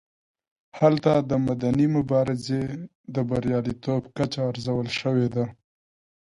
هلته 0.79 1.11
د 1.29 1.31
مدني 1.47 1.87
مبارزې 1.97 2.63
د 3.15 3.17
بریالیتوب 3.29 4.01
کچه 4.17 4.39
ارزول 4.49 4.87
شوې 4.99 5.27
ده. 5.35 5.45